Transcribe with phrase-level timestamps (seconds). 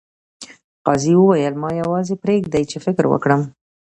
[0.85, 3.41] قاضي وویل ما یوازې پریږدئ چې فکر وکړم.